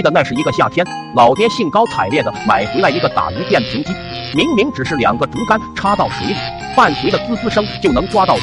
[0.00, 0.82] 记得那是一个夏天，
[1.14, 3.92] 老爹兴高采烈的买回来一个打鱼电瓶机，
[4.32, 6.34] 明明只是两个竹竿插到水里，
[6.74, 8.40] 伴随着滋滋声就能抓到鱼。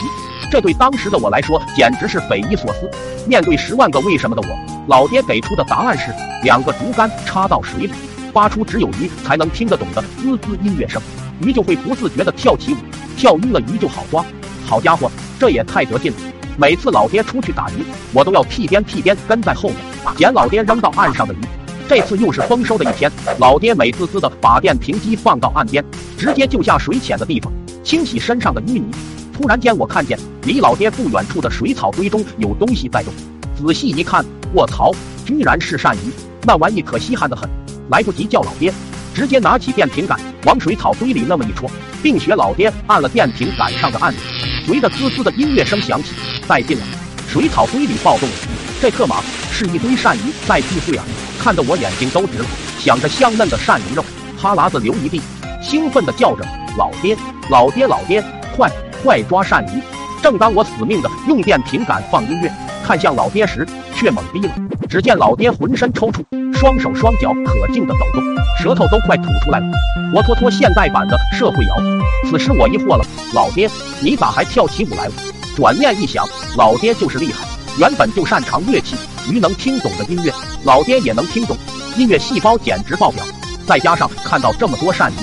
[0.52, 2.88] 这对当时的我来说简直是匪夷所思。
[3.26, 7.94] 面对十万个为什么的我，老爹给出的答案是：两个竹竿插到水里，
[8.32, 11.02] 发出只有鱼才能听得懂的滋滋音乐声，
[11.42, 12.78] 鱼就会不自觉地跳起舞，
[13.18, 14.24] 跳晕了鱼就好抓。
[14.64, 16.18] 好家伙，这也太得劲了！
[16.56, 17.84] 每次老爹出去打鱼，
[18.14, 19.78] 我都要屁颠屁颠跟在后面
[20.16, 21.38] 捡老爹扔到岸上的鱼。
[21.88, 25.84] 这次又是丰收的一天，老爹美滋滋的把电瓶机放到岸边，
[26.18, 27.52] 直接就下水浅的地方
[27.84, 28.86] 清洗身上的淤泥。
[29.34, 33.14] 突然间，我看见离老爹不远处的水草堆中有东西在动，
[33.56, 34.92] 仔细一看，卧槽，
[35.26, 36.12] 居然是鳝鱼！
[36.44, 37.48] 那玩意可稀罕的很，
[37.90, 38.74] 来不及叫老爹，
[39.14, 41.70] 直接拿起电瓶杆往水草堆里那么一戳，
[42.04, 44.22] 并学老爹按了电瓶杆上的按钮，
[44.66, 46.10] 随着滋滋的音乐声响起。
[46.48, 46.84] 带劲了！
[47.30, 48.36] 水草堆里暴动了，
[48.80, 51.04] 这特马是一堆鳝鱼在聚会啊！
[51.40, 52.46] 看得我眼睛都直了，
[52.80, 54.06] 想着香嫩的鳝鱼肉，
[54.38, 55.20] 哈喇子流一地，
[55.62, 56.46] 兴奋地叫着
[56.78, 57.18] ：“老爹，
[57.50, 58.24] 老爹，老爹，
[58.56, 58.70] 快
[59.02, 59.82] 快抓鳝鱼！”
[60.22, 62.52] 正当我死命的用电瓶杆放音乐，
[62.86, 64.54] 看向老爹时，却懵逼了。
[64.88, 68.24] 只见老爹浑身抽搐，双手双脚可劲的抖动，
[68.62, 69.66] 舌头都快吐出来了，
[70.14, 71.76] 活脱脱现代版的社会摇。
[72.30, 73.68] 此时我疑惑了：“老爹，
[74.02, 75.14] 你咋还跳起舞来了？”
[75.58, 76.24] 转念一想，
[76.56, 77.44] 老爹就是厉害，
[77.78, 78.96] 原本就擅长乐器，
[79.30, 80.34] 鱼能听懂的音乐，
[80.64, 81.56] 老爹也能听懂，
[81.96, 83.24] 音乐细胞简直爆表。
[83.68, 85.14] 再加上看到这么多鳝鱼，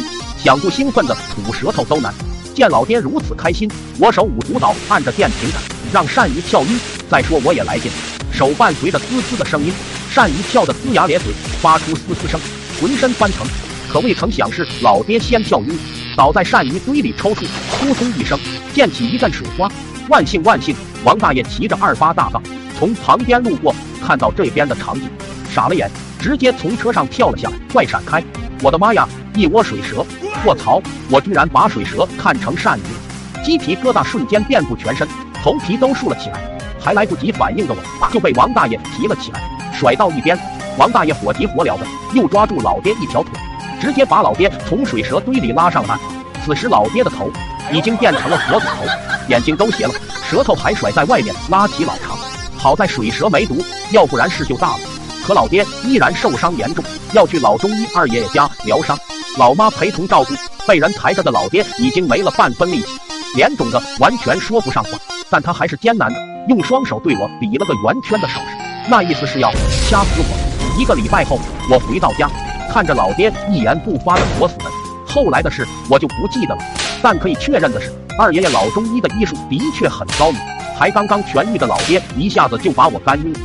[0.40, 2.14] 想不兴奋的吐舌头都难。
[2.54, 5.60] 见老爹如此开心，我手舞足蹈按着电瓶杆，
[5.92, 6.78] 让鳝鱼跳晕。
[7.10, 7.90] 再说我也来劲，
[8.32, 9.72] 手伴随着滋滋的声音，
[10.14, 12.40] 鳝鱼跳得龇牙咧嘴，发出嘶嘶声，
[12.80, 13.44] 浑身翻腾。
[13.92, 15.76] 可未曾想是老爹先跳晕，
[16.16, 18.38] 倒在鳝鱼堆里抽搐，扑通一声
[18.72, 19.68] 溅起一阵水花。
[20.08, 20.76] 万幸万幸！
[21.02, 22.42] 王大爷骑着二八大杠
[22.78, 23.74] 从旁边路过，
[24.06, 25.08] 看到这边的场景，
[25.50, 28.22] 傻了眼，直接从车上跳了下来，快闪开！
[28.62, 30.04] 我的妈呀，一窝水蛇！
[30.44, 35.08] 卧槽，我居然把水蛇看成鳝鱼了，鸡皮疙瘩瞬间遍布全身，
[35.42, 36.38] 头皮都竖了起来。
[36.78, 39.40] 还来不及反应的我，就被王大爷提了起来，
[39.72, 40.38] 甩到一边。
[40.76, 43.32] 王大爷火急火燎的又抓住老爹一条腿，
[43.80, 45.98] 直接把老爹从水蛇堆里拉上岸。
[46.44, 47.30] 此时老爹的头
[47.72, 48.84] 已经变成了佛祖头。
[49.28, 49.94] 眼睛都斜了，
[50.28, 52.18] 舌头还甩在外面，拉起老长。
[52.58, 53.56] 好在水蛇没毒，
[53.90, 54.80] 要不然事就大了。
[55.26, 56.84] 可老爹依然受伤严重，
[57.14, 58.98] 要去老中医二爷爷家疗伤，
[59.38, 60.34] 老妈陪同照顾。
[60.66, 62.88] 被人抬着的老爹已经没了半分力气，
[63.34, 64.90] 脸肿的完全说不上话。
[65.30, 66.18] 但他还是艰难的
[66.48, 68.56] 用双手对我比了个圆圈的手势，
[68.88, 69.50] 那意思是要
[69.88, 70.78] 掐死我。
[70.78, 71.38] 一个礼拜后，
[71.70, 72.30] 我回到家，
[72.70, 74.83] 看着老爹一言不发的活死人。
[75.14, 76.60] 后来的事我就不记得了，
[77.00, 77.92] 但可以确认的是。
[78.18, 80.40] 二爷爷老中医的医术的确很高明，
[80.76, 83.38] 才刚刚痊愈的老爹一下子就把我干晕了。